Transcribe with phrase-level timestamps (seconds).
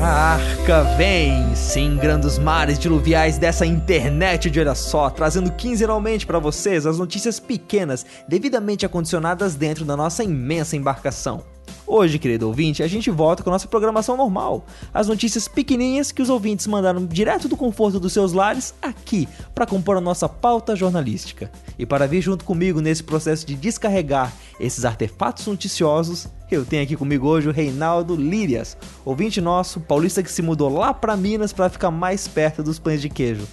[0.00, 6.38] A arca vem, singrando os mares diluviais dessa internet de olha só, trazendo quinzenalmente para
[6.38, 11.57] vocês as notícias pequenas, devidamente acondicionadas dentro da nossa imensa embarcação.
[11.90, 14.66] Hoje, querido ouvinte, a gente volta com a nossa programação normal.
[14.92, 19.64] As notícias pequenininhas que os ouvintes mandaram direto do conforto dos seus lares aqui para
[19.64, 21.50] compor a nossa pauta jornalística.
[21.78, 26.94] E para vir junto comigo nesse processo de descarregar esses artefatos noticiosos, eu tenho aqui
[26.94, 31.70] comigo hoje o Reinaldo Lírias, ouvinte nosso, paulista que se mudou lá para Minas para
[31.70, 33.46] ficar mais perto dos pães de queijo.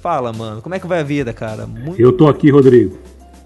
[0.00, 1.66] Fala, mano, como é que vai a vida, cara?
[1.66, 2.00] Muito...
[2.00, 2.96] Eu tô aqui, Rodrigo.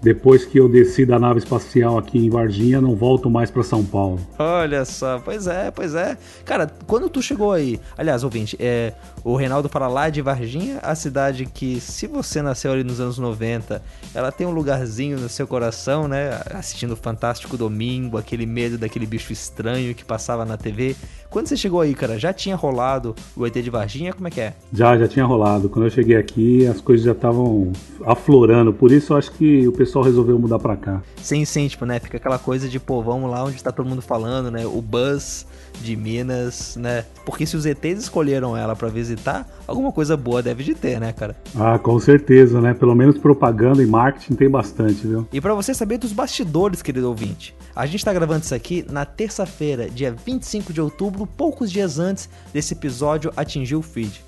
[0.03, 3.85] Depois que eu desci da nave espacial aqui em Varginha, não volto mais para São
[3.85, 4.19] Paulo.
[4.37, 6.17] Olha só, pois é, pois é.
[6.43, 8.93] Cara, quando tu chegou aí, aliás, ouvinte, é,
[9.23, 13.17] o Reinaldo fala lá de Varginha, a cidade que, se você nasceu ali nos anos
[13.17, 13.81] 90,
[14.13, 16.41] ela tem um lugarzinho no seu coração, né?
[16.53, 20.97] Assistindo o Fantástico Domingo, aquele medo daquele bicho estranho que passava na TV.
[21.33, 24.13] Quando você chegou aí, cara, já tinha rolado o ET de Varginha?
[24.13, 24.53] Como é que é?
[24.71, 25.67] Já, já tinha rolado.
[25.67, 27.73] Quando eu cheguei aqui, as coisas já estavam
[28.05, 28.71] aflorando.
[28.71, 31.01] Por isso, eu acho que o pessoal resolveu mudar pra cá.
[31.17, 31.99] Sim, sim, tipo, né?
[31.99, 34.63] Fica aquela coisa de, pô, vamos lá onde tá todo mundo falando, né?
[34.63, 35.47] O buzz
[35.81, 37.03] de Minas, né?
[37.25, 41.13] Porque se os ETs escolheram ela para visitar, alguma coisa boa deve de ter, né,
[41.13, 41.35] cara?
[41.55, 42.75] Ah, com certeza, né?
[42.75, 45.27] Pelo menos propaganda e marketing tem bastante, viu?
[45.33, 49.05] E para você saber dos bastidores, querido ouvinte, a gente tá gravando isso aqui na
[49.05, 54.23] terça-feira, dia 25 de outubro, poucos dias antes desse episódio atingir o feed.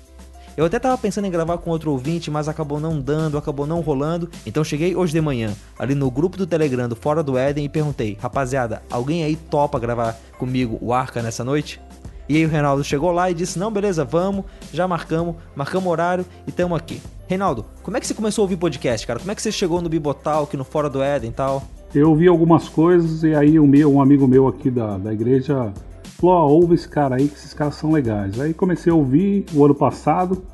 [0.56, 3.82] Eu até tava pensando em gravar com outro ouvinte, mas acabou não dando, acabou não
[3.82, 4.30] rolando.
[4.46, 7.68] Então cheguei hoje de manhã, ali no grupo do Telegram do Fora do Éden e
[7.68, 11.78] perguntei: "Rapaziada, alguém aí topa gravar comigo o Arca nessa noite?"
[12.26, 16.24] E aí o Reinaldo chegou lá e disse: "Não, beleza, vamos, já marcamos, marcamos horário
[16.46, 19.18] e estamos aqui." Reinaldo, como é que você começou a ouvir podcast, cara?
[19.18, 21.62] Como é que você chegou no Bibotalk, no Fora do Éden e tal?
[21.96, 25.72] Eu ouvi algumas coisas e aí um, meu, um amigo meu aqui da, da igreja
[26.02, 28.38] falou, oh, ouve esse cara aí, que esses caras são legais.
[28.38, 30.44] Aí comecei a ouvir o ano passado,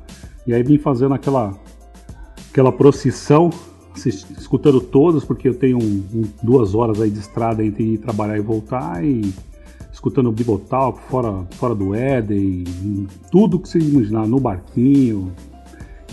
[0.47, 1.53] e aí vim fazendo aquela,
[2.49, 3.49] aquela procissão,
[4.37, 8.37] escutando todos, porque eu tenho um, um, duas horas aí de estrada entre ir trabalhar
[8.37, 9.33] e voltar, e
[9.91, 12.63] escutando o Bibotalk, fora, fora do Éden,
[13.29, 15.29] tudo que você imaginar, no barquinho,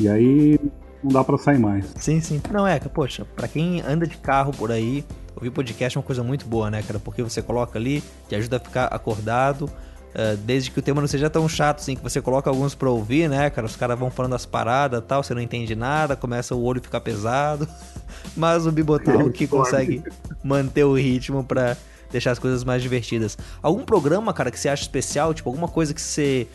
[0.00, 0.58] e aí
[1.04, 1.92] não dá para sair mais.
[1.96, 2.40] Sim, sim.
[2.52, 5.04] Não é, poxa, para quem anda de carro por aí,
[5.40, 6.98] Ouvir podcast é uma coisa muito boa, né, cara?
[6.98, 9.62] Porque você coloca ali, te ajuda a ficar acordado.
[9.62, 12.90] Uh, desde que o tema não seja tão chato assim, que você coloca alguns pra
[12.90, 13.66] ouvir, né, cara?
[13.66, 17.00] Os caras vão falando as paradas tal, você não entende nada, começa o olho ficar
[17.00, 17.66] pesado.
[18.36, 20.02] Mas o Bibotal que consegue
[20.44, 21.74] manter o ritmo pra
[22.12, 23.38] deixar as coisas mais divertidas.
[23.62, 25.32] Algum programa, cara, que você acha especial?
[25.32, 26.46] Tipo, alguma coisa que você.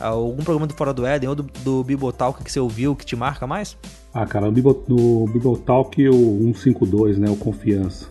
[0.00, 3.14] Algum programa do Fora do Éden ou do, do Bibotalk que você ouviu que te
[3.14, 3.76] marca mais?
[4.12, 7.30] Ah, cara, do Bibotalk o 152, né?
[7.30, 8.10] O Confiança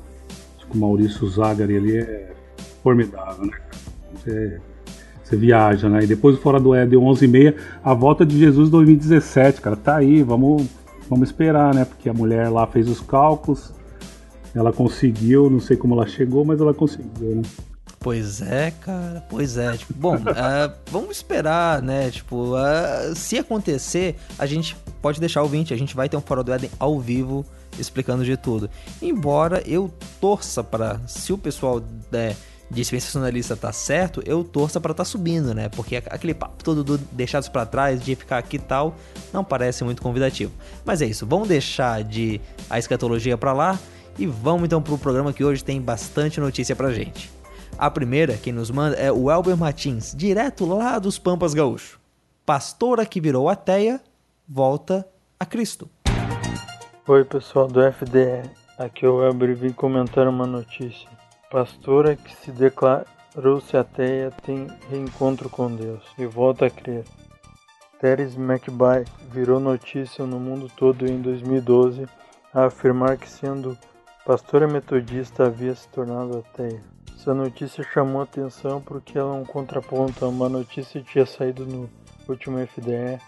[0.73, 2.33] o Maurício Zagari ali é
[2.83, 3.57] formidável, né?
[4.13, 4.61] Você,
[5.23, 6.03] você viaja, né?
[6.03, 9.95] E depois Fora do Éden 11 e meia, a volta de Jesus 2017, cara, tá
[9.95, 10.67] aí, vamos,
[11.09, 11.85] vamos esperar, né?
[11.85, 13.73] Porque a mulher lá fez os cálculos,
[14.53, 17.41] ela conseguiu, não sei como ela chegou, mas ela conseguiu, né?
[17.99, 19.77] Pois é, cara, pois é.
[19.77, 22.09] Tipo, bom, uh, vamos esperar, né?
[22.09, 26.21] Tipo, uh, se acontecer, a gente pode deixar o 20, a gente vai ter um
[26.21, 27.45] Fora do Éden ao vivo
[27.79, 28.69] explicando de tudo.
[29.01, 32.35] Embora eu torça para, se o pessoal é,
[32.69, 35.67] de sensacionalista tá certo, eu torça para tá subindo, né?
[35.69, 38.95] Porque aquele papo todo do deixados para trás, de ficar aqui e tal,
[39.33, 40.51] não parece muito convidativo.
[40.85, 42.39] Mas é isso, vamos deixar de
[42.69, 43.79] a escatologia para lá
[44.17, 47.29] e vamos então pro programa que hoje tem bastante notícia pra gente.
[47.77, 51.99] A primeira, quem nos manda é o Elber Martins, direto lá dos Pampas Gaúcho.
[52.45, 54.01] Pastora que virou ateia,
[54.47, 55.07] volta
[55.39, 55.89] a Cristo.
[57.11, 61.09] Oi pessoal do FDE, aqui é o Elber e vim comentar uma notícia.
[61.51, 67.03] Pastora que se declarou-se ateia tem reencontro com Deus e volta a crer.
[67.99, 72.07] Teres McBay virou notícia no mundo todo em 2012
[72.53, 73.77] a afirmar que sendo
[74.25, 76.81] pastora metodista havia se tornado ateia.
[77.13, 81.65] Essa notícia chamou atenção porque ela é um contraponto a uma notícia que tinha saído
[81.65, 81.89] no
[82.29, 83.19] último FDE.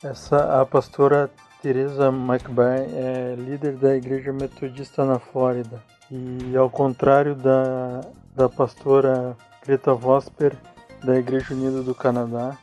[0.00, 1.28] Essa a pastora
[1.62, 5.80] Teresa McBain é líder da Igreja Metodista na Flórida.
[6.10, 8.00] E ao contrário da,
[8.34, 10.56] da pastora Greta Vosper,
[11.04, 12.58] da Igreja Unida do Canadá,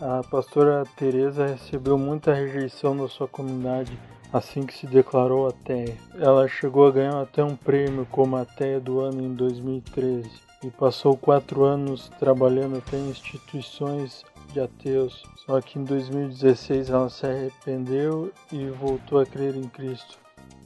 [0.00, 3.98] a pastora Teresa recebeu muita rejeição da sua comunidade
[4.32, 5.94] assim que se declarou ateia.
[6.18, 10.30] Ela chegou a ganhar até um prêmio como ateia do ano em 2013
[10.64, 15.22] e passou quatro anos trabalhando até em instituições de ateus.
[15.46, 20.18] Só que em 2016 ela se arrependeu e voltou a crer em Cristo.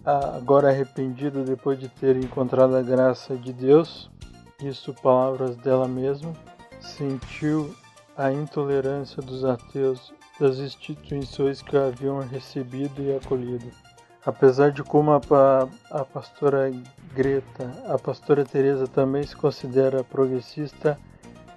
[0.05, 4.11] Agora arrependida depois de ter encontrado a graça de Deus,
[4.61, 6.33] isso palavras dela mesma,
[6.81, 7.73] sentiu
[8.17, 13.71] a intolerância dos ateus das instituições que o haviam recebido e acolhido.
[14.25, 16.73] Apesar de como a, a, a pastora
[17.15, 20.99] Greta, a pastora Teresa também se considera progressista,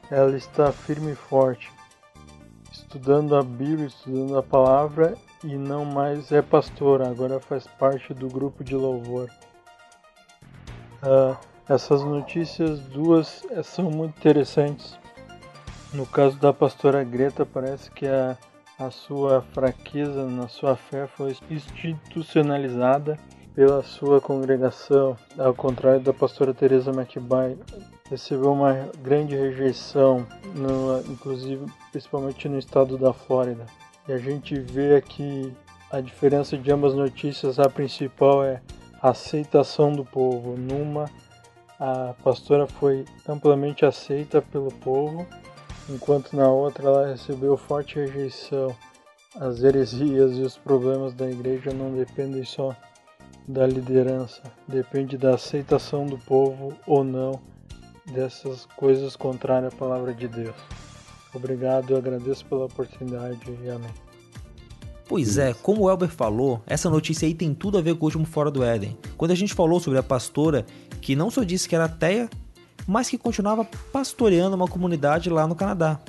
[0.09, 1.71] ela está firme e forte,
[2.95, 8.29] estudando a Bíblia, estudando a palavra e não mais é pastora, agora faz parte do
[8.29, 9.29] grupo de louvor.
[11.03, 11.35] Uh,
[11.67, 14.97] essas notícias duas eh, são muito interessantes.
[15.93, 18.37] No caso da pastora Greta, parece que a,
[18.79, 23.19] a sua fraqueza na sua fé foi institucionalizada
[23.53, 27.57] pela sua congregação, ao contrário da pastora Teresa McBay,
[28.09, 30.25] recebeu uma grande rejeição,
[30.55, 33.65] no, inclusive principalmente no estado da Flórida.
[34.07, 35.51] E a gente vê aqui
[35.91, 37.57] a diferença de ambas notícias.
[37.59, 38.61] A principal é
[39.01, 40.55] a aceitação do povo.
[40.55, 41.09] Numa,
[41.79, 45.25] a pastora foi amplamente aceita pelo povo,
[45.89, 48.75] enquanto na outra ela recebeu forte rejeição.
[49.39, 52.75] As heresias e os problemas da igreja não dependem só
[53.47, 57.39] da liderança, depende da aceitação do povo ou não
[58.05, 60.55] dessas coisas contrárias à palavra de Deus.
[61.33, 63.91] Obrigado, eu agradeço pela oportunidade e amém.
[65.07, 68.07] Pois é, como o Elber falou, essa notícia aí tem tudo a ver com o
[68.07, 68.97] último Fora do Éden.
[69.15, 70.65] Quando a gente falou sobre a pastora
[70.99, 72.29] que não só disse que era ateia,
[72.87, 75.99] mas que continuava pastoreando uma comunidade lá no Canadá.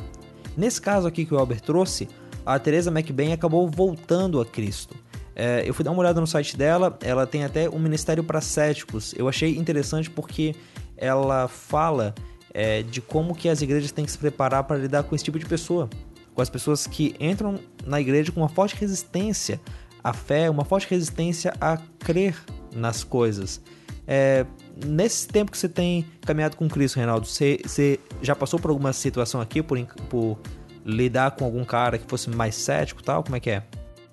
[0.56, 2.08] Nesse caso aqui que o Elber trouxe,
[2.44, 4.94] a Teresa McBain acabou voltando a Cristo.
[5.34, 8.40] É, eu fui dar uma olhada no site dela, ela tem até um ministério para
[8.40, 9.14] céticos.
[9.19, 10.54] Eu achei interessante porque
[10.96, 12.14] ela fala
[12.52, 15.38] é, de como que as igrejas têm que se preparar para lidar com esse tipo
[15.38, 15.88] de pessoa,
[16.34, 19.60] com as pessoas que entram na igreja com uma forte resistência
[20.02, 22.37] à fé, uma forte resistência a crer
[22.75, 23.60] nas coisas.
[24.06, 24.46] É,
[24.87, 28.92] nesse tempo que você tem caminhado com Cristo, Reinaldo, você, você já passou por alguma
[28.92, 29.78] situação aqui por,
[30.08, 30.38] por
[30.84, 33.25] lidar com algum cara que fosse mais cético tal?
[33.25, 33.64] Como é que é?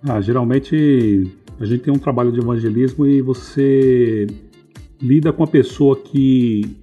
[0.04, 4.28] Ah, geralmente a gente tem um trabalho de evangelismo e você
[5.04, 6.78] lida com a pessoa que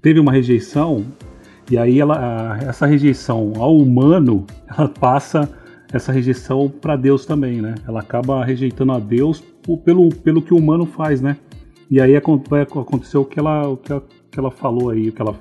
[0.00, 1.04] teve uma rejeição
[1.68, 4.46] e aí ela, essa rejeição ao humano,
[4.78, 5.50] ela passa
[5.92, 7.74] essa rejeição para Deus também, né?
[7.86, 9.42] Ela acaba rejeitando a Deus
[9.84, 11.36] pelo, pelo que o humano faz, né?
[11.90, 12.12] E aí
[12.48, 15.34] vai acontecer o que ela, o que ela, que ela falou aí, que ela,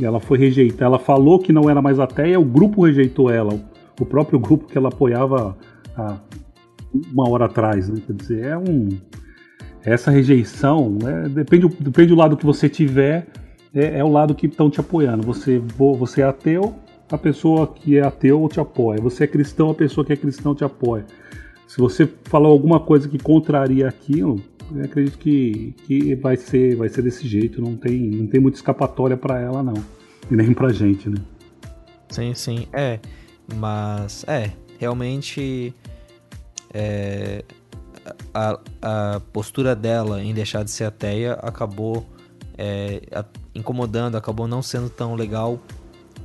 [0.00, 0.86] ela foi rejeitada.
[0.86, 3.58] Ela falou que não era mais ateia, o grupo rejeitou ela.
[4.00, 5.56] O próprio grupo que ela apoiava
[7.12, 8.00] uma hora atrás, né?
[8.06, 8.88] Quer dizer, é um
[9.88, 11.28] essa rejeição, né?
[11.28, 13.26] depende depende do lado que você tiver,
[13.74, 15.26] é, é o lado que estão te apoiando.
[15.26, 16.74] Você você é ateu,
[17.10, 19.00] a pessoa que é ateu te apoia.
[19.00, 21.06] Você é cristão, a pessoa que é cristão te apoia.
[21.66, 24.40] Se você falar alguma coisa que contraria aquilo,
[24.74, 27.60] eu acredito que, que vai ser vai ser desse jeito.
[27.60, 29.74] Não tem não tem muita escapatória para ela não
[30.30, 31.16] e nem para gente, né?
[32.08, 32.98] Sim, sim, é.
[33.54, 35.74] Mas é realmente
[36.72, 37.44] é,
[38.32, 42.06] a, a, postura dela em deixar de ser ateia acabou
[42.56, 43.24] é, a,
[43.54, 45.58] incomodando, acabou não sendo tão legal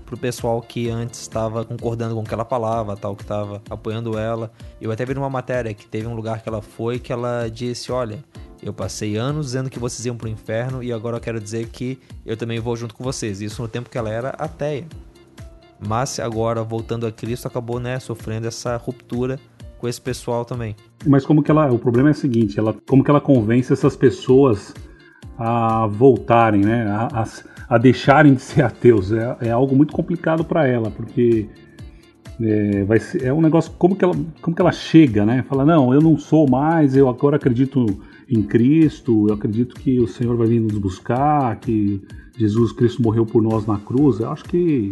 [0.06, 4.18] pro pessoal que antes estava concordando com o que ela falava, tal, que estava apoiando
[4.18, 4.51] ela.
[4.80, 7.91] Eu até vi numa matéria que teve um lugar que ela foi que ela disse,
[7.91, 8.24] olha,
[8.62, 12.00] eu passei anos dizendo que vocês iam pro inferno e agora eu quero dizer que
[12.25, 13.41] eu também vou junto com vocês.
[13.41, 14.88] Isso no tempo que ela era ateia.
[15.86, 19.39] Mas agora, voltando a Cristo, acabou né, sofrendo essa ruptura
[19.84, 20.78] com esse pessoal também.
[21.06, 23.98] Mas como que ela, o problema é o seguinte, ela, como que ela convence essas
[23.98, 24.74] pessoas
[25.38, 29.12] a voltarem, né, a, a, a deixarem de ser ateus?
[29.12, 31.50] É, é algo muito complicado para ela, porque
[32.40, 35.44] é, vai ser, é um negócio como que ela, como que ela chega, né?
[35.50, 37.86] Fala não, eu não sou mais, eu agora acredito
[38.30, 42.02] em Cristo, eu acredito que o Senhor vai vir nos buscar, que
[42.38, 44.22] Jesus Cristo morreu por nós na cruz.
[44.22, 44.92] Eu acho que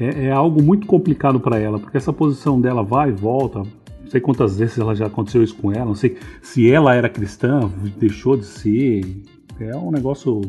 [0.00, 3.62] é, é algo muito complicado para ela, porque essa posição dela vai e volta,
[4.10, 7.08] não sei quantas vezes ela já aconteceu isso com ela, não sei se ela era
[7.08, 9.22] cristã, deixou de ser.
[9.60, 10.40] É um negócio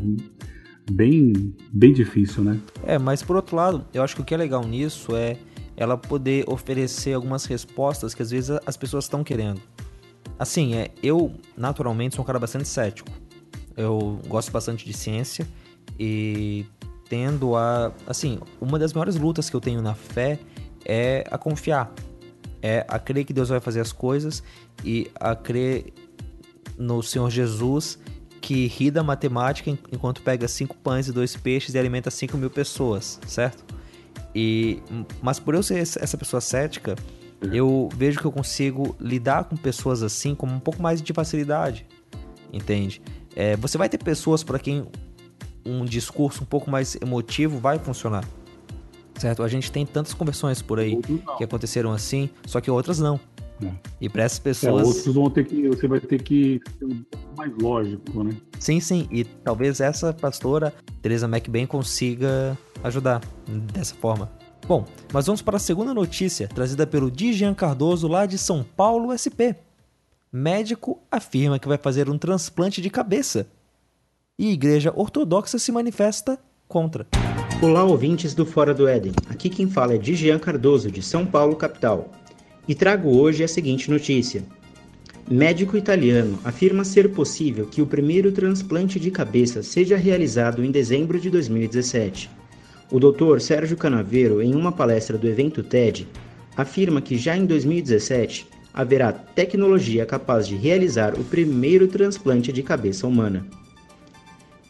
[0.89, 2.59] bem, bem difícil, né?
[2.83, 5.37] É, mas por outro lado, eu acho que o que é legal nisso é
[5.77, 9.61] ela poder oferecer algumas respostas que às vezes as pessoas estão querendo.
[10.39, 13.11] Assim, é, eu naturalmente sou um cara bastante cético.
[13.77, 15.47] Eu gosto bastante de ciência
[15.99, 16.65] e
[17.07, 20.39] tendo a, assim, uma das maiores lutas que eu tenho na fé
[20.83, 21.93] é a confiar
[22.61, 24.43] é a crer que Deus vai fazer as coisas
[24.83, 25.93] e a crer
[26.77, 27.99] no Senhor Jesus
[28.39, 32.49] que ri da matemática enquanto pega cinco pães e dois peixes e alimenta cinco mil
[32.49, 33.63] pessoas, certo?
[34.33, 34.81] E,
[35.21, 36.95] mas por eu ser essa pessoa cética,
[37.51, 41.85] eu vejo que eu consigo lidar com pessoas assim com um pouco mais de facilidade,
[42.51, 43.01] entende?
[43.35, 44.87] É, você vai ter pessoas para quem
[45.65, 48.25] um discurso um pouco mais emotivo vai funcionar,
[49.21, 49.43] Certo?
[49.43, 50.99] A gente tem tantas conversões por aí
[51.37, 53.19] que aconteceram assim, só que outras não.
[53.63, 53.71] É.
[54.01, 54.81] E para essas pessoas.
[54.81, 55.67] É, outros vão ter que.
[55.67, 58.35] Você vai ter que ser um pouco mais lógico, né?
[58.57, 59.07] Sim, sim.
[59.11, 60.73] E talvez essa pastora,
[61.03, 63.21] Teresa McBain, consiga ajudar
[63.71, 64.31] dessa forma.
[64.67, 69.13] Bom, mas vamos para a segunda notícia, trazida pelo Dijan Cardoso, lá de São Paulo,
[69.13, 69.53] SP.
[70.33, 73.45] Médico afirma que vai fazer um transplante de cabeça.
[74.39, 77.05] E igreja ortodoxa se manifesta contra.
[77.61, 79.13] Olá, ouvintes do Fora do Éden.
[79.29, 82.11] Aqui quem fala é Dijan Cardoso, de São Paulo, capital.
[82.67, 84.43] E trago hoje a seguinte notícia.
[85.29, 91.19] Médico italiano afirma ser possível que o primeiro transplante de cabeça seja realizado em dezembro
[91.19, 92.31] de 2017.
[92.91, 93.39] O Dr.
[93.39, 96.07] Sérgio Canaveiro, em uma palestra do evento TED,
[96.57, 103.05] afirma que já em 2017 haverá tecnologia capaz de realizar o primeiro transplante de cabeça
[103.05, 103.45] humana.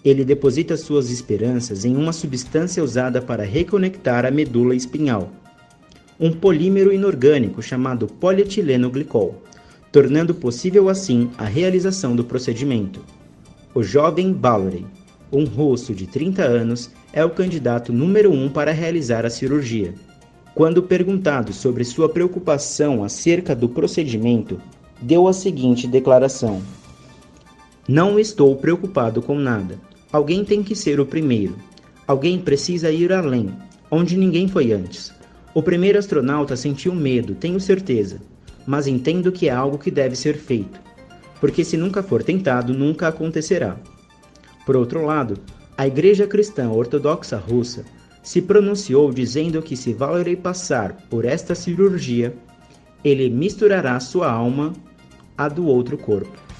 [0.03, 5.31] Ele deposita suas esperanças em uma substância usada para reconectar a medula espinhal,
[6.19, 9.41] um polímero inorgânico chamado polietileno-glicol,
[9.91, 13.03] tornando possível assim a realização do procedimento.
[13.75, 14.85] O jovem Ballery,
[15.31, 19.93] um russo de 30 anos, é o candidato número um para realizar a cirurgia.
[20.55, 24.59] Quando perguntado sobre sua preocupação acerca do procedimento,
[25.01, 26.61] deu a seguinte declaração:
[27.87, 29.79] Não estou preocupado com nada.
[30.11, 31.55] Alguém tem que ser o primeiro.
[32.05, 33.49] Alguém precisa ir além,
[33.89, 35.13] onde ninguém foi antes.
[35.53, 38.21] O primeiro astronauta sentiu medo, tenho certeza,
[38.65, 40.79] mas entendo que é algo que deve ser feito,
[41.39, 43.77] porque se nunca for tentado, nunca acontecerá.
[44.65, 45.37] Por outro lado,
[45.77, 47.85] a Igreja Cristã Ortodoxa Russa
[48.21, 52.35] se pronunciou dizendo que se Valery passar por esta cirurgia,
[53.03, 54.73] ele misturará sua alma
[55.37, 56.50] à do outro corpo.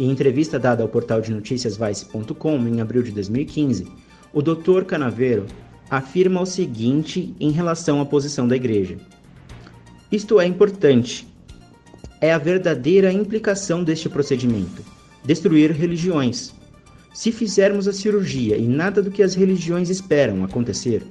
[0.00, 3.86] Em entrevista dada ao portal de notícias Vice.com em abril de 2015,
[4.32, 4.84] o Dr.
[4.86, 5.44] Canaveiro
[5.90, 8.96] afirma o seguinte em relação à posição da Igreja:
[10.10, 11.28] Isto é importante.
[12.18, 14.82] É a verdadeira implicação deste procedimento:
[15.22, 16.54] destruir religiões.
[17.12, 21.02] Se fizermos a cirurgia e nada do que as religiões esperam acontecer,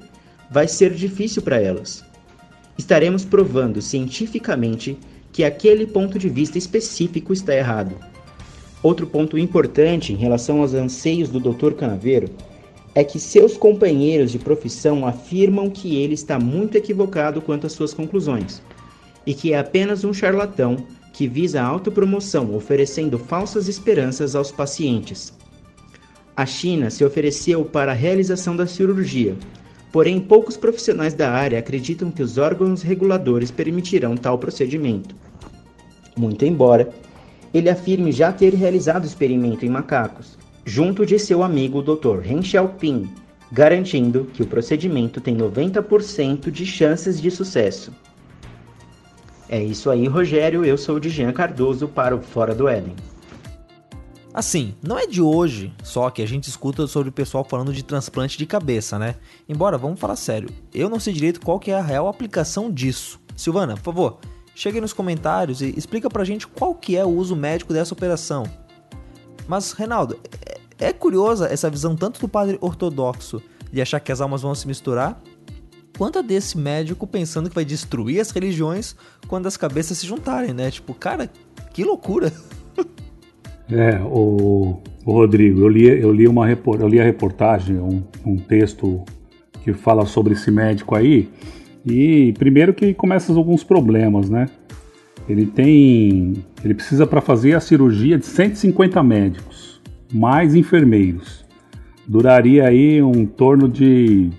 [0.49, 2.03] vai ser difícil para elas.
[2.75, 4.97] Estaremos provando cientificamente
[5.31, 8.08] que aquele ponto de vista específico está errado.
[8.81, 11.73] Outro ponto importante em relação aos anseios do Dr.
[11.73, 12.29] Canaveiro
[12.95, 17.93] é que seus companheiros de profissão afirmam que ele está muito equivocado quanto às suas
[17.93, 18.61] conclusões
[19.25, 20.77] e que é apenas um charlatão
[21.13, 25.33] que visa a autopromoção, oferecendo falsas esperanças aos pacientes.
[26.35, 29.35] A China se ofereceu para a realização da cirurgia,
[29.91, 35.13] porém poucos profissionais da área acreditam que os órgãos reguladores permitirão tal procedimento.
[36.15, 36.89] Muito embora
[37.53, 42.19] ele afirme já ter realizado o experimento em macacos, junto de seu amigo Dr.
[42.19, 43.09] Ren Xiaoping,
[43.51, 47.91] garantindo que o procedimento tem 90% de chances de sucesso.
[49.47, 50.63] É isso aí, Rogério.
[50.63, 52.95] Eu sou o Jean Cardoso para o Fora do Éden.
[54.31, 57.83] Assim, não é de hoje só que a gente escuta sobre o pessoal falando de
[57.83, 59.15] transplante de cabeça, né?
[59.47, 63.19] Embora, vamos falar sério, eu não sei direito qual que é a real aplicação disso.
[63.35, 64.19] Silvana, por favor,
[64.59, 68.43] chegue nos comentários e explica pra gente qual que é o uso médico dessa operação.
[69.47, 70.19] Mas, Reinaldo,
[70.77, 74.67] é curiosa essa visão tanto do padre ortodoxo de achar que as almas vão se
[74.67, 75.21] misturar,
[75.97, 78.97] quanto a desse médico pensando que vai destruir as religiões
[79.29, 80.69] quando as cabeças se juntarem, né?
[80.69, 81.31] Tipo, cara,
[81.71, 82.33] que loucura!
[83.71, 88.35] É, o, o Rodrigo, eu li, eu li, uma, eu li a reportagem, um, um
[88.35, 89.05] texto
[89.63, 91.29] que fala sobre esse médico aí,
[91.85, 94.47] e primeiro que começam alguns problemas, né?
[95.27, 96.33] Ele tem.
[96.63, 99.79] Ele precisa para fazer a cirurgia de 150 médicos
[100.11, 101.45] mais enfermeiros.
[102.07, 104.31] Duraria aí um torno de,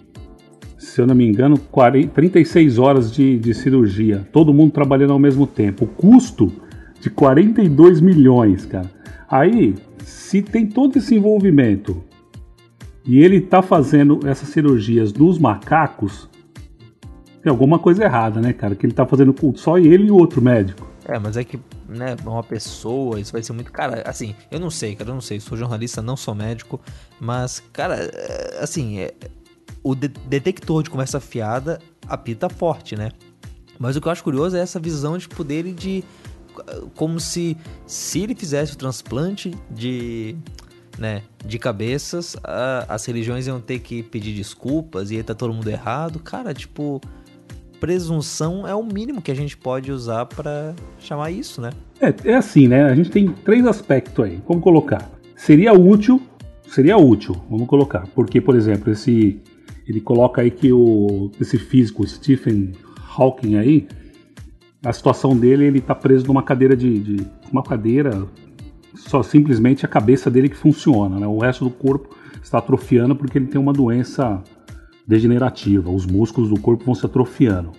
[0.77, 4.27] se eu não me engano, 40, 36 horas de, de cirurgia.
[4.33, 5.85] Todo mundo trabalhando ao mesmo tempo.
[5.85, 6.53] O custo
[7.01, 8.91] de 42 milhões, cara.
[9.31, 12.03] Aí, se tem todo esse envolvimento
[13.07, 16.29] e ele tá fazendo essas cirurgias nos macacos,
[17.43, 18.75] tem alguma coisa errada, né, cara?
[18.75, 20.89] Que ele tá fazendo com só ele e o outro médico.
[21.07, 23.73] É, mas é que, né, uma pessoa, isso vai ser muito.
[23.73, 25.41] Cara, assim, eu não sei, cara, eu não sei.
[25.41, 26.81] Sou jornalista, não sou médico.
[27.19, 29.15] Mas, cara, é, assim, é,
[29.83, 33.11] o de detector de conversa fiada apita forte, né?
[33.79, 36.05] Mas o que eu acho curioso é essa visão de poder e de.
[36.95, 37.57] Como se,
[37.87, 40.37] se ele fizesse o transplante de.
[40.99, 45.39] Né, de cabeças, a, as religiões iam ter que pedir desculpas e ia estar tá
[45.39, 46.19] todo mundo errado.
[46.19, 47.01] Cara, tipo
[47.81, 51.71] presunção é o mínimo que a gente pode usar para chamar isso, né?
[52.01, 52.85] É, é assim, né?
[52.85, 54.41] A gente tem três aspectos aí.
[54.47, 55.11] Vamos colocar.
[55.35, 56.21] Seria útil,
[56.69, 58.07] seria útil, vamos colocar.
[58.15, 59.41] Porque, por exemplo, esse,
[59.89, 62.73] ele coloca aí que o, esse físico, Stephen
[63.17, 63.89] Hawking aí,
[64.85, 68.27] a situação dele, ele tá preso numa cadeira de, de uma cadeira
[68.95, 71.27] só simplesmente a cabeça dele que funciona, né?
[71.27, 74.43] O resto do corpo está atrofiando porque ele tem uma doença
[75.07, 77.73] degenerativa, os músculos do corpo vão se atrofiando.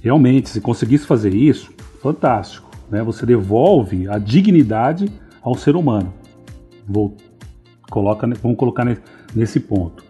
[0.00, 3.02] Realmente, se conseguisse fazer isso, fantástico, né?
[3.02, 5.10] Você devolve a dignidade
[5.42, 6.12] ao ser humano.
[6.86, 7.16] Vou
[7.90, 8.84] coloca, vamos colocar
[9.34, 10.04] nesse ponto.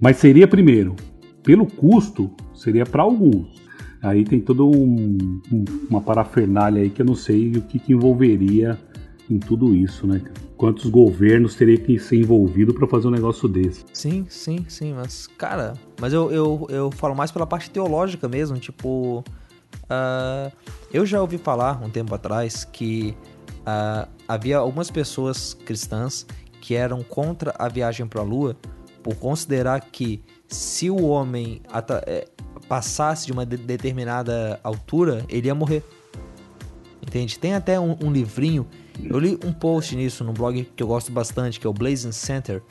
[0.00, 0.94] Mas seria primeiro,
[1.42, 3.64] pelo custo, seria para alguns.
[4.02, 7.92] Aí tem toda um, um, uma parafernália aí que eu não sei o que, que
[7.92, 8.78] envolveria
[9.28, 10.20] em tudo isso, né?
[10.56, 13.84] Quantos governos teriam que ser envolvido para fazer um negócio desse?
[13.92, 18.58] Sim, sim, sim, mas cara, mas eu, eu, eu falo mais pela parte teológica mesmo,
[18.58, 19.22] tipo,
[19.84, 20.52] uh,
[20.92, 23.14] eu já ouvi falar um tempo atrás que
[23.60, 26.26] uh, havia algumas pessoas cristãs
[26.60, 28.56] que eram contra a viagem para a Lua
[29.02, 31.60] por considerar que se o homem
[32.06, 32.26] é,
[32.68, 35.84] passasse de uma de determinada altura, ele ia morrer.
[37.00, 37.38] Entende?
[37.38, 38.66] Tem até um, um livrinho
[39.04, 42.12] eu li um post nisso no blog que eu gosto bastante, que é o Blazing
[42.12, 42.62] Center,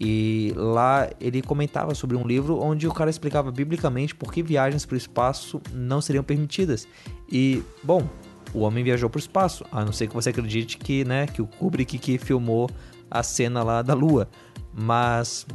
[0.00, 4.84] e lá ele comentava sobre um livro onde o cara explicava biblicamente por que viagens
[4.84, 6.88] para o espaço não seriam permitidas.
[7.30, 8.08] E, bom,
[8.52, 11.40] o homem viajou para o espaço, a não ser que você acredite que, né, que
[11.40, 12.68] o Kubrick que filmou
[13.10, 14.28] a cena lá da Lua.
[14.74, 15.46] Mas,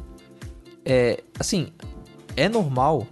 [0.86, 1.67] é, assim,
[2.36, 3.05] é normal,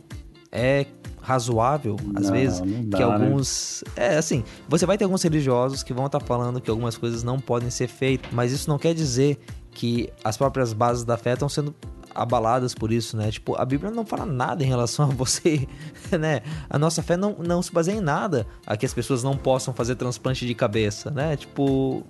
[0.52, 0.86] é
[1.26, 3.84] razoável, às não, vezes, não dá, que alguns.
[3.98, 4.14] Né?
[4.14, 7.24] É, assim, você vai ter alguns religiosos que vão estar tá falando que algumas coisas
[7.24, 9.40] não podem ser feitas, mas isso não quer dizer
[9.72, 11.74] que as próprias bases da fé estão sendo
[12.14, 13.30] abaladas por isso, né?
[13.32, 15.68] Tipo, a Bíblia não fala nada em relação a você,
[16.18, 16.42] né?
[16.70, 19.74] A nossa fé não, não se baseia em nada a que as pessoas não possam
[19.74, 21.36] fazer transplante de cabeça, né?
[21.36, 22.04] Tipo,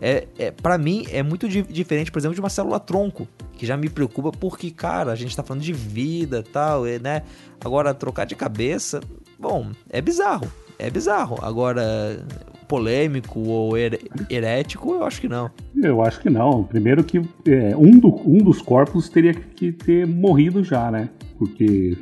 [0.00, 3.66] é, é para mim é muito di diferente, por exemplo, de uma célula tronco, que
[3.66, 7.22] já me preocupa porque, cara, a gente tá falando de vida tal, e, né?
[7.64, 9.00] Agora, trocar de cabeça,
[9.38, 11.38] bom, é bizarro, é bizarro.
[11.42, 12.24] Agora,
[12.72, 13.98] polêmico ou her
[14.30, 15.50] herético, eu acho que não.
[15.76, 16.64] Eu acho que não.
[16.64, 21.10] Primeiro que é, um, do, um dos corpos teria que ter morrido já, né?
[21.38, 21.96] Porque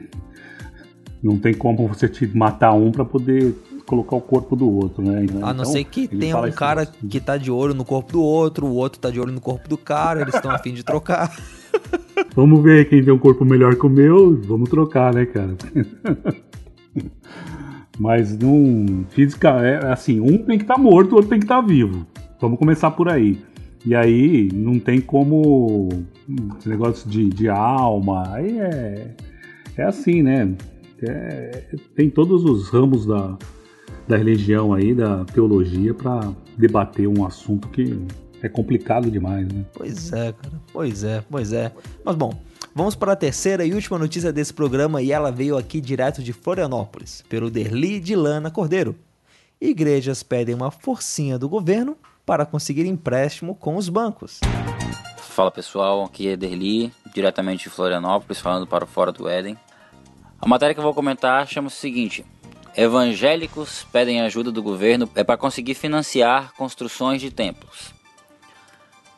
[1.23, 3.55] não tem como você te matar um para poder
[3.91, 5.25] colocar o corpo do outro, né?
[5.25, 7.09] Então, a não ser que tenha um cara assim.
[7.09, 9.69] que tá de olho no corpo do outro, o outro tá de olho no corpo
[9.69, 11.37] do cara, eles estão afim de trocar.
[12.37, 15.57] Vamos ver quem tem um corpo melhor que o meu, vamos trocar, né, cara?
[17.99, 19.05] Mas não.
[19.11, 21.67] Física é assim, um tem que estar tá morto, o outro tem que estar tá
[21.67, 22.07] vivo.
[22.41, 23.39] Vamos começar por aí.
[23.85, 25.89] E aí não tem como.
[26.59, 28.35] Esse negócio de, de alma.
[28.35, 29.15] Aí é.
[29.77, 30.55] É assim, né?
[31.03, 31.65] É,
[31.97, 33.37] tem todos os ramos da,
[34.07, 37.99] da religião aí, da teologia, para debater um assunto que
[38.43, 39.65] é complicado demais, né?
[39.75, 40.61] Pois é, cara.
[40.73, 41.73] Pois é, pois é.
[42.05, 42.33] Mas bom,
[42.75, 46.33] vamos para a terceira e última notícia desse programa e ela veio aqui direto de
[46.33, 48.97] Florianópolis, pelo Derli de Lana Cordeiro.
[49.61, 54.41] Igrejas pedem uma forcinha do governo para conseguir empréstimo com os bancos.
[55.19, 59.57] Fala pessoal, aqui é Derli, diretamente de Florianópolis, falando para o Fora do Éden.
[60.41, 62.25] A matéria que eu vou comentar chama-se o seguinte:
[62.81, 67.93] Evangélicos pedem ajuda do governo é para conseguir financiar construções de templos.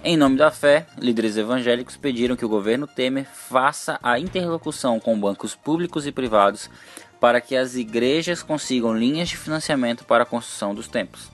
[0.03, 5.16] Em nome da fé, líderes evangélicos pediram que o governo Temer faça a interlocução com
[5.16, 6.68] bancos públicos e privados
[7.20, 11.31] para que as igrejas consigam linhas de financiamento para a construção dos templos.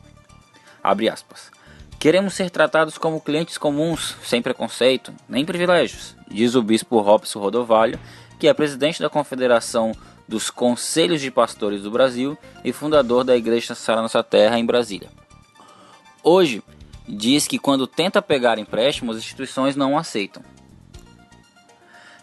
[0.85, 1.51] Abre aspas.
[1.99, 7.99] Queremos ser tratados como clientes comuns, sem preconceito, nem privilégios, diz o bispo Robson Rodovalho,
[8.39, 9.93] que é presidente da Confederação
[10.29, 15.09] dos Conselhos de Pastores do Brasil e fundador da Igreja Sara Nossa Terra em Brasília.
[16.23, 16.63] Hoje,
[17.09, 20.43] diz que quando tenta pegar empréstimos, as instituições não aceitam.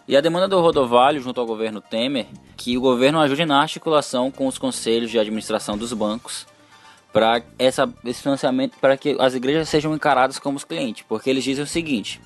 [0.06, 4.30] E a demanda do Rodovalho junto ao governo Temer que o governo ajude na articulação
[4.30, 6.46] com os conselhos de administração dos bancos
[7.12, 11.64] para esse financiamento para que as igrejas sejam encaradas como os clientes, porque eles dizem
[11.64, 12.20] o seguinte: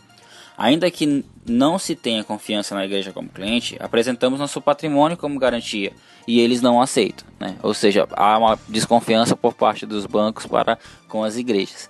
[0.61, 5.91] Ainda que não se tenha confiança na igreja como cliente, apresentamos nosso patrimônio como garantia
[6.29, 7.27] e eles não aceitam.
[7.41, 7.57] Né?
[7.63, 11.89] Ou seja, há uma desconfiança por parte dos bancos para com as igrejas.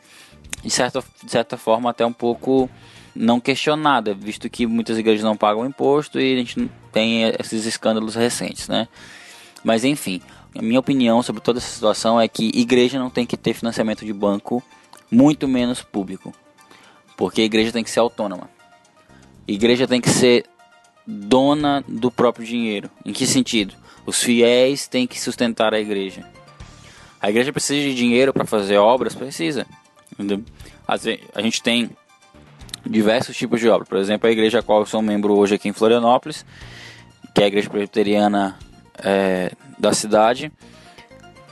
[0.62, 2.70] De certa, de certa forma, até um pouco
[3.12, 8.14] não questionada, visto que muitas igrejas não pagam imposto e a gente tem esses escândalos
[8.14, 8.68] recentes.
[8.68, 8.86] Né?
[9.64, 10.22] Mas enfim,
[10.56, 14.04] a minha opinião sobre toda essa situação é que igreja não tem que ter financiamento
[14.04, 14.62] de banco,
[15.10, 16.32] muito menos público.
[17.16, 18.59] Porque a igreja tem que ser autônoma.
[19.52, 20.44] Igreja tem que ser
[21.04, 22.88] dona do próprio dinheiro.
[23.04, 23.74] Em que sentido?
[24.06, 26.24] Os fiéis têm que sustentar a igreja.
[27.20, 29.12] A igreja precisa de dinheiro para fazer obras?
[29.12, 29.66] Precisa.
[30.86, 31.90] A gente tem
[32.86, 33.84] diversos tipos de obra.
[33.84, 36.46] Por exemplo, a igreja a qual eu sou membro hoje aqui em Florianópolis,
[37.34, 38.56] que é a igreja presbiteriana
[39.02, 40.52] é, da cidade,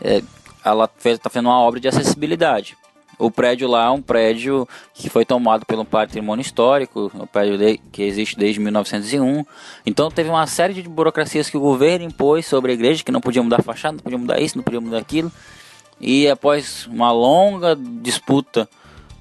[0.00, 0.22] é,
[0.64, 2.76] ela está fazendo uma obra de acessibilidade.
[3.18, 7.78] O prédio lá é um prédio que foi tomado pelo patrimônio histórico, um prédio de,
[7.90, 9.44] que existe desde 1901.
[9.84, 13.20] Então teve uma série de burocracias que o governo impôs sobre a igreja, que não
[13.20, 15.32] podia mudar a fachada, não podia mudar isso, não podia mudar aquilo.
[16.00, 18.68] E após uma longa disputa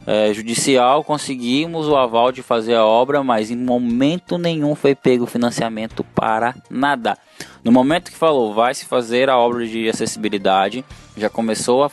[0.07, 5.25] é, judicial, conseguimos o aval de fazer a obra, mas em momento nenhum foi pego
[5.25, 7.17] financiamento para nada.
[7.61, 10.85] No momento que falou, vai se fazer a obra de acessibilidade,
[11.17, 11.91] já começou a,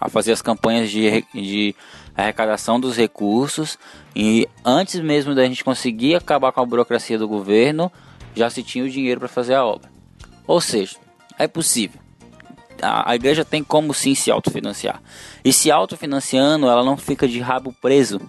[0.00, 1.74] a, fazer as campanhas de, de
[2.16, 3.78] arrecadação dos recursos
[4.14, 7.92] e antes mesmo da gente conseguir acabar com a burocracia do governo,
[8.34, 9.90] já se tinha o dinheiro para fazer a obra.
[10.46, 10.96] Ou seja,
[11.38, 12.05] é possível.
[12.82, 15.02] A, a igreja tem como sim se autofinanciar.
[15.44, 18.20] E se autofinanciando, ela não fica de rabo preso,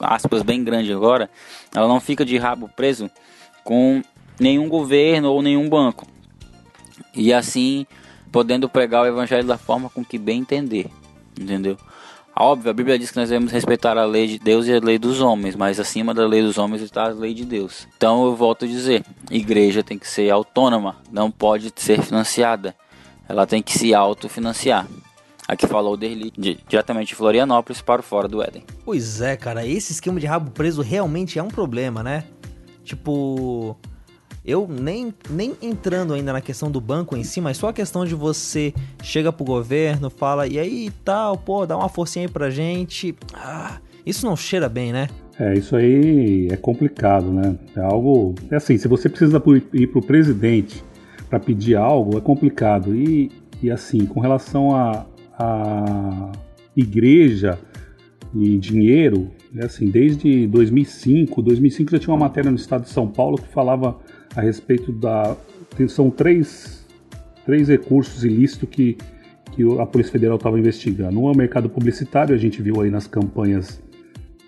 [0.00, 1.30] aspas bem grande agora,
[1.74, 3.10] ela não fica de rabo preso
[3.64, 4.02] com
[4.38, 6.06] nenhum governo ou nenhum banco.
[7.14, 7.86] E assim,
[8.30, 10.90] podendo pregar o evangelho da forma com que bem entender.
[11.38, 11.76] Entendeu?
[12.38, 14.98] Óbvio, a Bíblia diz que nós devemos respeitar a lei de Deus e a lei
[14.98, 17.88] dos homens, mas acima da lei dos homens está a lei de Deus.
[17.96, 22.74] Então eu volto a dizer: igreja tem que ser autônoma, não pode ser financiada.
[23.28, 24.86] Ela tem que se autofinanciar.
[25.48, 26.32] Aqui falou o Derli,
[26.68, 28.64] diretamente de Florianópolis para o Fora do Éden.
[28.84, 32.24] Pois é, cara, esse esquema de rabo preso realmente é um problema, né?
[32.82, 33.76] Tipo,
[34.44, 38.04] eu nem, nem entrando ainda na questão do banco em si, mas só a questão
[38.04, 42.50] de você chega pro governo, fala, e aí tal, pô, dá uma forcinha aí pra
[42.50, 43.14] gente.
[43.32, 45.08] Ah, isso não cheira bem, né?
[45.38, 47.56] É, isso aí é complicado, né?
[47.76, 48.34] É algo.
[48.50, 50.82] É assim, se você precisa ir pro presidente
[51.28, 52.94] para pedir algo, é complicado.
[52.94, 53.30] E,
[53.62, 55.06] e assim, com relação a,
[55.38, 56.32] a
[56.76, 57.58] igreja
[58.34, 63.08] e dinheiro, é assim, desde 2005, 2005 já tinha uma matéria no estado de São
[63.08, 63.98] Paulo que falava
[64.34, 65.36] a respeito da.
[65.88, 66.86] São três,
[67.44, 68.96] três recursos ilícitos que,
[69.52, 71.20] que a Polícia Federal estava investigando.
[71.20, 73.82] Um é o mercado publicitário, a gente viu aí nas campanhas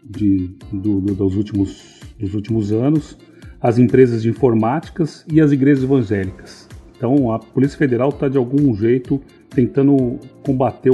[0.05, 3.19] de, do, do, dos, últimos, dos últimos anos,
[3.61, 6.68] as empresas de informáticas e as igrejas evangélicas.
[6.99, 10.91] Então a Polícia Federal está de algum jeito tentando combater,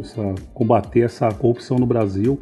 [0.00, 2.38] essa, combater essa corrupção no Brasil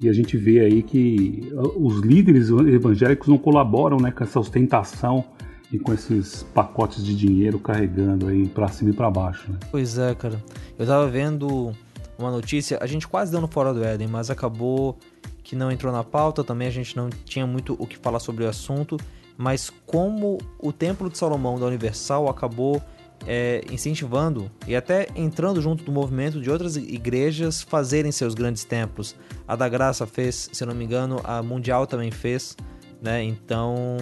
[0.00, 4.40] e a gente vê aí que uh, os líderes evangélicos não colaboram né, com essa
[4.40, 5.24] ostentação
[5.70, 9.52] e com esses pacotes de dinheiro carregando aí para cima e para baixo.
[9.52, 9.58] Né?
[9.70, 10.42] Pois é, cara.
[10.78, 11.72] Eu tava vendo
[12.18, 14.96] uma notícia, a gente quase deu no Fora do Éden, mas acabou
[15.42, 18.44] que não entrou na pauta, também a gente não tinha muito o que falar sobre
[18.44, 18.96] o assunto,
[19.38, 22.82] mas como o Templo de Salomão da Universal acabou
[23.24, 29.14] é, incentivando e até entrando junto do movimento de outras igrejas fazerem seus grandes templos.
[29.46, 32.56] A da Graça fez, se não me engano, a Mundial também fez,
[33.00, 33.22] né?
[33.22, 33.96] Então,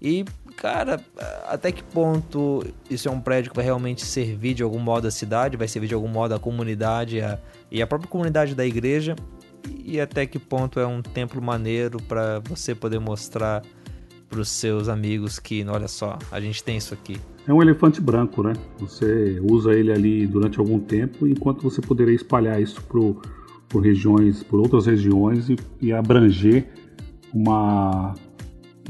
[0.00, 0.24] e
[0.56, 1.00] cara,
[1.46, 5.10] até que ponto isso é um prédio que vai realmente servir de algum modo a
[5.10, 7.38] cidade, vai servir de algum modo a comunidade a,
[7.70, 9.16] e a própria comunidade da igreja?
[9.84, 13.62] E até que ponto é um templo maneiro para você poder mostrar
[14.32, 17.20] para os seus amigos que, olha só, a gente tem isso aqui.
[17.46, 18.54] É um elefante branco, né?
[18.78, 23.20] Você usa ele ali durante algum tempo, enquanto você poderia espalhar isso por,
[23.68, 26.66] por regiões, por outras regiões e, e abranger
[27.32, 28.14] uma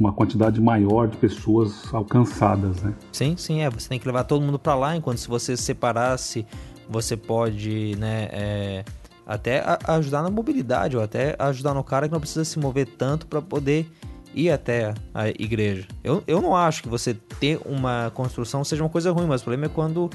[0.00, 2.94] uma quantidade maior de pessoas alcançadas, né?
[3.12, 3.68] Sim, sim, é.
[3.68, 6.46] Você tem que levar todo mundo para lá, enquanto se você separasse,
[6.88, 8.84] você pode, né, é,
[9.26, 13.26] até ajudar na mobilidade ou até ajudar no cara que não precisa se mover tanto
[13.26, 13.86] para poder
[14.34, 15.86] ir até a igreja.
[16.02, 19.44] Eu, eu não acho que você ter uma construção seja uma coisa ruim, mas o
[19.44, 20.10] problema é quando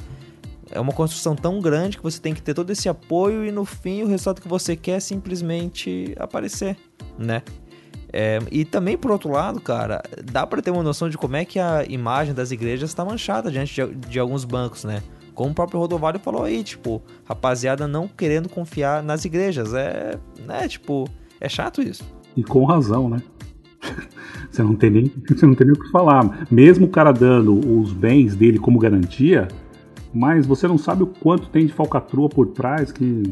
[0.72, 3.66] é uma construção tão grande que você tem que ter todo esse apoio e no
[3.66, 6.78] fim o resultado que você quer é simplesmente aparecer,
[7.18, 7.42] né?
[8.12, 11.44] É, e também, por outro lado, cara, dá para ter uma noção de como é
[11.44, 15.04] que a imagem das igrejas está manchada diante de, de, alguns bancos, né?
[15.34, 19.74] Como o próprio Rodovalho falou aí, tipo, rapaziada não querendo confiar nas igrejas.
[19.74, 21.08] É, né, tipo,
[21.40, 22.04] é chato isso.
[22.36, 23.22] E com razão, né?
[24.50, 26.48] você não tem nem, você não tem nem o que falar.
[26.50, 29.48] Mesmo o cara dando os bens dele como garantia,
[30.14, 33.24] mas você não sabe o quanto tem de falcatrua por trás que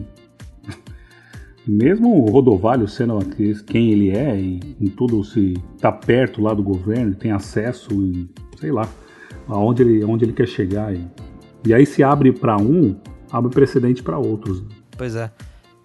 [1.66, 3.18] mesmo o Rodovalho sendo
[3.66, 8.30] quem ele é e em tudo se tá perto lá do governo, tem acesso e
[8.60, 8.88] sei lá
[9.48, 11.06] aonde ele, aonde ele quer chegar e,
[11.66, 12.96] e aí se abre para um,
[13.32, 14.64] abre precedente para outros.
[14.98, 15.32] Pois é,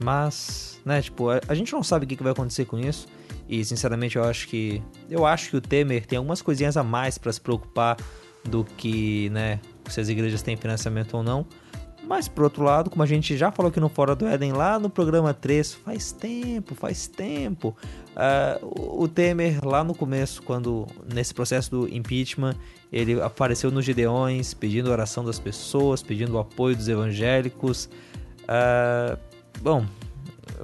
[0.02, 3.06] mas né, tipo a, a gente não sabe o que, que vai acontecer com isso.
[3.50, 7.18] E sinceramente eu acho que eu acho que o Temer tem algumas coisinhas a mais
[7.18, 7.96] para se preocupar
[8.44, 9.58] do que, né,
[9.88, 11.44] se as igrejas têm financiamento ou não.
[12.06, 14.78] Mas, por outro lado, como a gente já falou aqui no Fora do Éden, lá
[14.78, 17.76] no programa 3, faz tempo, faz tempo,
[18.16, 22.54] uh, o Temer, lá no começo, quando nesse processo do impeachment,
[22.92, 27.88] ele apareceu nos Gideões, pedindo oração das pessoas, pedindo o apoio dos evangélicos.
[28.44, 29.18] Uh,
[29.60, 29.84] bom,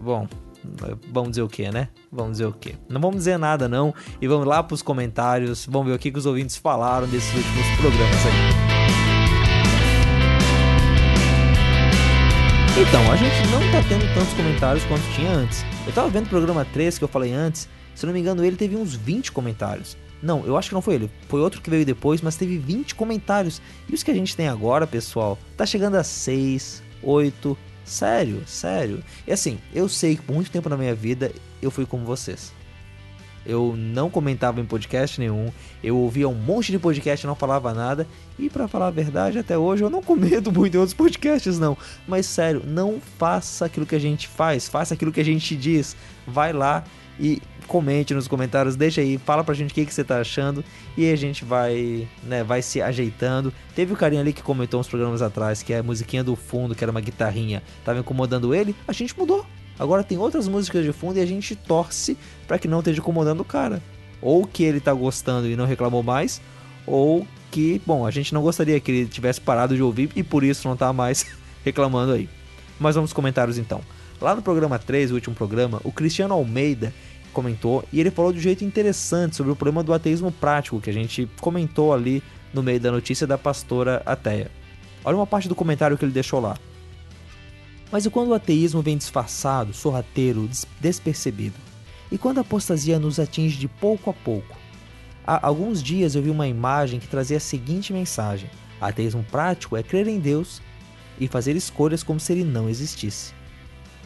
[0.01, 0.27] bom,
[1.13, 1.89] vamos dizer o que, né?
[2.11, 2.75] Vamos dizer o que?
[2.89, 3.95] Não vamos dizer nada, não.
[4.21, 5.67] E vamos lá para os comentários.
[5.67, 8.77] Vamos ver o que, que os ouvintes falaram desses últimos programas aí.
[12.79, 15.65] Então, a gente não tá tendo tantos comentários quanto tinha antes.
[15.87, 18.57] Eu tava vendo o programa 3 que eu falei antes, se não me engano, ele
[18.57, 19.97] teve uns 20 comentários.
[20.23, 21.11] Não, eu acho que não foi ele.
[21.29, 23.63] Foi outro que veio depois, mas teve 20 comentários.
[23.89, 27.57] E os que a gente tem agora, pessoal, tá chegando a 6, 8.
[27.87, 29.03] Sério, sério.
[29.27, 31.31] E assim, eu sei que por muito tempo na minha vida
[31.63, 32.53] eu fui como vocês.
[33.47, 37.73] Eu não comentava em podcast nenhum, eu ouvia um monte de podcast e não falava
[37.73, 38.05] nada.
[38.37, 41.79] E para falar a verdade, até hoje eu não comento muito em outros podcasts não.
[42.09, 45.97] Mas sério, não faça aquilo que a gente faz, faça aquilo que a gente diz.
[46.27, 46.83] Vai lá
[47.19, 50.65] e comente nos comentários, deixa aí, fala pra gente o que, que você tá achando
[50.97, 53.53] e a gente vai, né, vai se ajeitando.
[53.75, 56.85] Teve o carinha ali que comentou uns programas atrás que a musiquinha do fundo, que
[56.85, 59.45] era uma guitarrinha, tava incomodando ele, a gente mudou.
[59.79, 63.41] Agora tem outras músicas de fundo e a gente torce para que não esteja incomodando
[63.41, 63.83] o cara.
[64.23, 66.41] Ou que ele tá gostando e não reclamou mais,
[66.87, 70.43] ou que, bom, a gente não gostaria que ele tivesse parado de ouvir e por
[70.43, 71.27] isso não tá mais
[71.65, 72.29] reclamando aí.
[72.79, 73.81] Mas vamos comentários então.
[74.21, 76.93] Lá no programa 3, o último programa, o Cristiano Almeida
[77.33, 80.89] comentou e ele falou de um jeito interessante sobre o problema do ateísmo prático que
[80.89, 84.51] a gente comentou ali no meio da notícia da pastora ateia.
[85.05, 86.57] Olha uma parte do comentário que ele deixou lá.
[87.93, 90.49] Mas e quando o ateísmo vem disfarçado, sorrateiro,
[90.81, 91.55] despercebido?
[92.11, 94.57] E quando a apostasia nos atinge de pouco a pouco?
[95.27, 98.49] Há alguns dias eu vi uma imagem que trazia a seguinte mensagem:
[98.81, 100.63] ateísmo prático é crer em Deus
[101.21, 103.35] e fazer escolhas como se ele não existisse.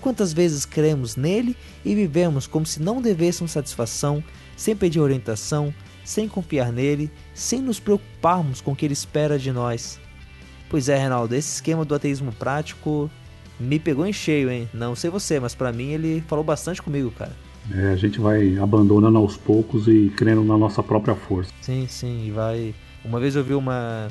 [0.00, 4.22] Quantas vezes cremos nele e vivemos como se não devêssemos satisfação,
[4.56, 9.52] sem pedir orientação, sem confiar nele, sem nos preocuparmos com o que ele espera de
[9.52, 10.00] nós?
[10.68, 13.10] Pois é, Reinaldo, esse esquema do ateísmo prático
[13.58, 14.68] me pegou em cheio, hein?
[14.72, 17.32] Não sei você, mas para mim ele falou bastante comigo, cara.
[17.72, 21.52] É, a gente vai abandonando aos poucos e crendo na nossa própria força.
[21.60, 22.74] Sim, sim, e vai.
[23.04, 24.08] Uma vez eu vi uma,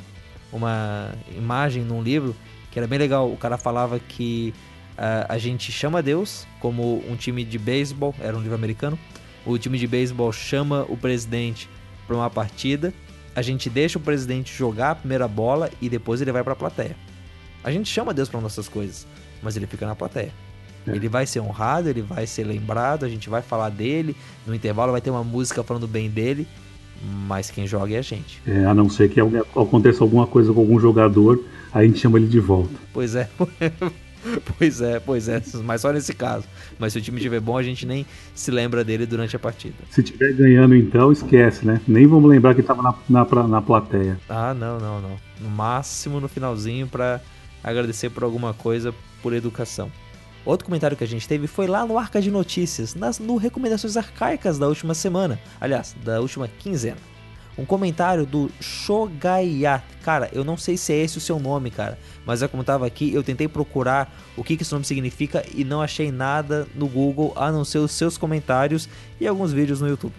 [0.52, 2.34] uma imagem num livro
[2.70, 3.30] que era bem legal.
[3.30, 4.54] O cara falava que
[5.00, 8.98] uh, a gente chama Deus como um time de beisebol, era um livro americano.
[9.44, 11.68] O time de beisebol chama o presidente
[12.06, 12.92] para uma partida.
[13.34, 16.56] A gente deixa o presidente jogar a primeira bola e depois ele vai para a
[16.56, 16.96] plateia.
[17.64, 19.06] A gente chama Deus para nossas coisas
[19.42, 20.32] mas ele fica na plateia.
[20.86, 20.94] É.
[20.94, 24.16] Ele vai ser honrado, ele vai ser lembrado, a gente vai falar dele.
[24.46, 26.46] No intervalo vai ter uma música falando bem dele,
[27.26, 28.40] mas quem joga é a gente.
[28.46, 32.18] É, a não ser que aconteça alguma coisa com algum jogador, aí a gente chama
[32.18, 32.74] ele de volta.
[32.92, 33.28] Pois é.
[34.58, 36.44] pois é, pois é, mas só nesse caso.
[36.78, 39.76] Mas se o time estiver bom, a gente nem se lembra dele durante a partida.
[39.90, 41.80] Se estiver ganhando, então, esquece, né?
[41.86, 44.18] Nem vamos lembrar que estava na, na, na plateia.
[44.28, 45.16] Ah, não, não, não.
[45.40, 47.20] No máximo no finalzinho para
[47.62, 49.90] agradecer por alguma coisa por educação.
[50.44, 53.96] Outro comentário que a gente teve foi lá no Arca de Notícias, nas no Recomendações
[53.96, 57.09] Arcaicas da última semana, aliás, da última quinzena.
[57.60, 59.84] Um comentário do Shogayat.
[60.02, 62.86] Cara, eu não sei se é esse o seu nome, cara, mas é como tava
[62.86, 66.88] aqui, eu tentei procurar o que, que esse nome significa e não achei nada no
[66.88, 68.88] Google a não ser os seus comentários
[69.20, 70.14] e alguns vídeos no YouTube.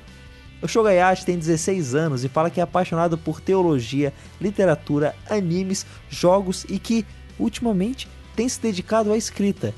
[0.61, 6.63] O Shogayat tem 16 anos e fala que é apaixonado por teologia, literatura, animes, jogos
[6.69, 7.03] e que,
[7.39, 9.73] ultimamente, tem se dedicado à escrita.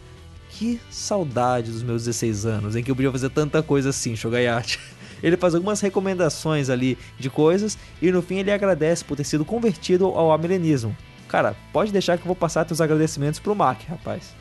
[0.49, 4.80] Que saudade dos meus 16 anos, em que eu podia fazer tanta coisa assim, Shogayate.
[5.23, 9.45] Ele faz algumas recomendações ali de coisas e no fim ele agradece por ter sido
[9.45, 10.95] convertido ao amilenismo.
[11.29, 14.36] Cara, pode deixar que eu vou passar teus agradecimentos pro Mac, rapaz.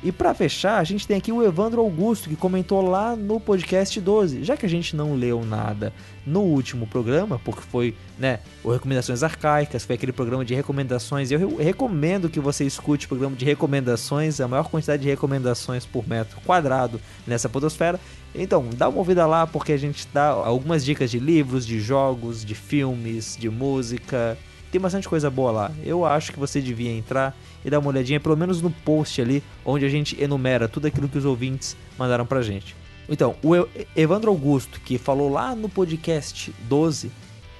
[0.00, 4.00] E para fechar, a gente tem aqui o Evandro Augusto que comentou lá no podcast
[4.00, 4.44] 12.
[4.44, 5.92] Já que a gente não leu nada
[6.24, 11.32] no último programa, porque foi, né, o Recomendações Arcaicas, foi aquele programa de recomendações.
[11.32, 16.06] Eu recomendo que você escute o programa de recomendações, a maior quantidade de recomendações por
[16.06, 17.98] metro quadrado nessa podosfera.
[18.32, 22.44] Então, dá uma ouvida lá porque a gente dá algumas dicas de livros, de jogos,
[22.44, 24.38] de filmes, de música.
[24.70, 25.72] Tem bastante coisa boa lá.
[25.84, 29.42] Eu acho que você devia entrar e dar uma olhadinha, pelo menos no post ali,
[29.64, 32.76] onde a gente enumera tudo aquilo que os ouvintes mandaram pra gente.
[33.08, 33.54] Então, o
[33.96, 37.10] Evandro Augusto, que falou lá no podcast 12,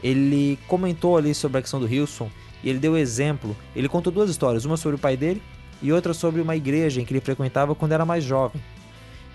[0.02, 2.30] ele comentou ali sobre a questão do Hilson
[2.62, 3.56] e ele deu exemplo.
[3.74, 5.42] Ele contou duas histórias, uma sobre o pai dele
[5.80, 8.60] e outra sobre uma igreja em que ele frequentava quando era mais jovem.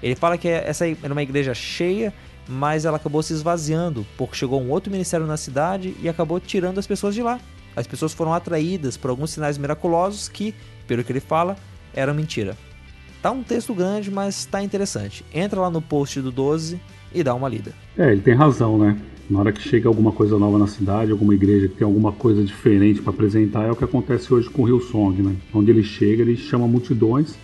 [0.03, 2.13] Ele fala que essa era uma igreja cheia,
[2.47, 6.77] mas ela acabou se esvaziando porque chegou um outro ministério na cidade e acabou tirando
[6.77, 7.39] as pessoas de lá.
[7.75, 10.53] As pessoas foram atraídas por alguns sinais miraculosos que,
[10.87, 11.55] pelo que ele fala,
[11.93, 12.57] eram mentira.
[13.21, 15.23] Tá um texto grande, mas tá interessante.
[15.33, 16.79] Entra lá no post do 12
[17.13, 17.73] e dá uma lida.
[17.97, 18.97] É, ele tem razão, né?
[19.29, 22.43] Na hora que chega alguma coisa nova na cidade, alguma igreja que tem alguma coisa
[22.43, 25.35] diferente para apresentar, é o que acontece hoje com o Hillsong, né?
[25.53, 27.35] Onde ele chega, ele chama multidões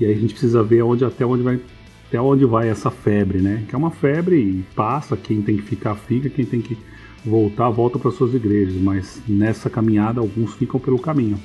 [0.00, 1.60] e aí a gente precisa ver onde, até onde vai
[2.08, 3.64] até onde vai essa febre, né?
[3.68, 6.76] Que é uma febre e passa, quem tem que ficar fica, quem tem que
[7.24, 11.38] voltar volta para suas igrejas, mas nessa caminhada alguns ficam pelo caminho.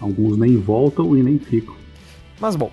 [0.00, 1.74] Alguns nem voltam e nem ficam.
[2.40, 2.70] Mas bom,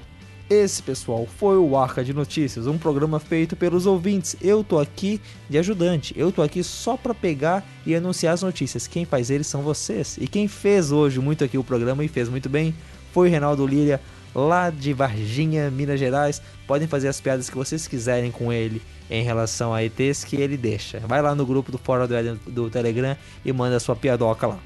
[0.47, 4.36] esse, pessoal, foi o Arca de Notícias, um programa feito pelos ouvintes.
[4.39, 8.86] Eu tô aqui de ajudante, eu tô aqui só para pegar e anunciar as notícias.
[8.86, 10.19] Quem faz eles são vocês.
[10.21, 12.75] E quem fez hoje muito aqui o programa e fez muito bem
[13.12, 13.99] foi o Reinaldo Líria,
[14.35, 16.41] lá de Varginha, Minas Gerais.
[16.67, 20.57] Podem fazer as piadas que vocês quiserem com ele em relação a ETs que ele
[20.57, 20.99] deixa.
[20.99, 24.59] Vai lá no grupo do Fora do, Eden, do Telegram e manda sua piadoca lá.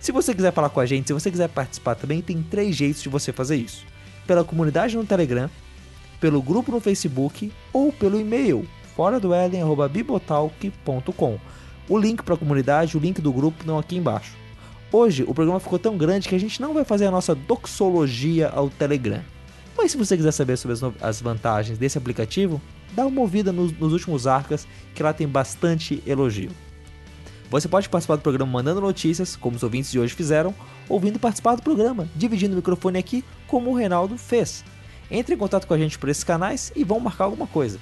[0.00, 3.02] Se você quiser falar com a gente, se você quiser participar também, tem três jeitos
[3.02, 3.84] de você fazer isso
[4.26, 5.48] pela comunidade no Telegram,
[6.20, 9.30] pelo grupo no Facebook ou pelo e-mail fora do
[11.88, 14.45] O link para a comunidade, o link do grupo estão aqui embaixo.
[14.92, 18.48] Hoje o programa ficou tão grande que a gente não vai fazer a nossa doxologia
[18.48, 19.22] ao Telegram.
[19.76, 22.60] Mas se você quiser saber sobre as vantagens desse aplicativo,
[22.92, 26.50] dá uma ouvida nos, nos últimos arcas, que lá tem bastante elogio.
[27.50, 30.54] Você pode participar do programa mandando notícias, como os ouvintes de hoje fizeram,
[30.88, 34.64] ou vindo participar do programa, dividindo o microfone aqui, como o Reinaldo fez.
[35.10, 37.78] Entre em contato com a gente por esses canais e vão marcar alguma coisa.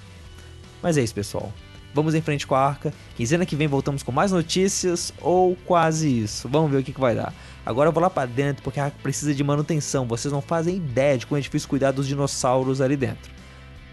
[0.82, 1.52] Mas é isso, pessoal.
[1.94, 2.92] Vamos em frente com a arca.
[3.14, 6.48] Quinzena que vem voltamos com mais notícias ou quase isso.
[6.48, 7.32] Vamos ver o que, que vai dar.
[7.64, 10.04] Agora eu vou lá para dentro porque a arca precisa de manutenção.
[10.04, 13.32] Vocês não fazem ideia de como é difícil cuidar dos dinossauros ali dentro.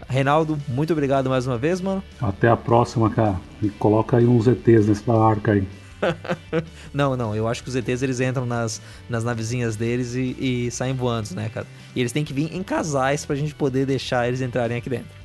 [0.08, 2.02] Reinaldo, muito obrigado mais uma vez, mano.
[2.20, 3.40] Até a próxima, cara.
[3.62, 5.66] E coloca aí uns ETs nessa arca aí.
[6.92, 10.70] não, não, eu acho que os ETs eles entram nas, nas navezinhas deles e, e,
[10.72, 11.66] saem voando, né, cara?
[11.94, 15.21] E eles têm que vir em casais pra gente poder deixar eles entrarem aqui dentro.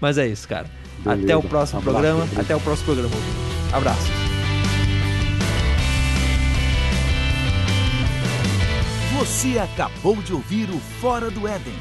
[0.00, 0.66] Mas é isso, cara.
[0.98, 1.22] Beleza.
[1.24, 2.28] Até o próximo Abraço, programa.
[2.36, 3.14] Até o próximo programa.
[3.72, 4.10] Abraço.
[9.18, 11.74] Você acabou de ouvir o Fora do Éden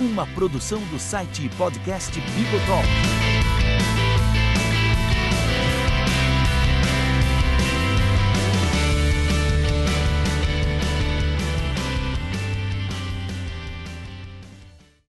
[0.00, 3.29] uma produção do site podcast Bibotalk.